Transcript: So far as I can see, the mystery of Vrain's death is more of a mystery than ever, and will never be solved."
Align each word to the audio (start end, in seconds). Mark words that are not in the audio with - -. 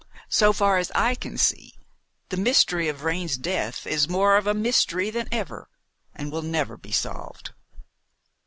So 0.29 0.51
far 0.51 0.79
as 0.79 0.89
I 0.95 1.13
can 1.13 1.37
see, 1.37 1.75
the 2.29 2.35
mystery 2.37 2.87
of 2.89 2.97
Vrain's 3.01 3.37
death 3.37 3.85
is 3.85 4.09
more 4.09 4.35
of 4.35 4.47
a 4.47 4.53
mystery 4.55 5.11
than 5.11 5.27
ever, 5.31 5.69
and 6.15 6.31
will 6.31 6.41
never 6.41 6.75
be 6.75 6.91
solved." 6.91 7.51